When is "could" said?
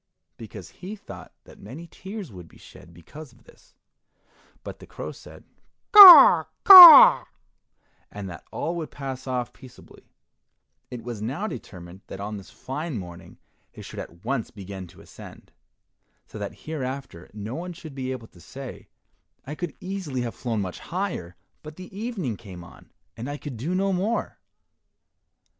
19.53-19.75, 23.37-23.55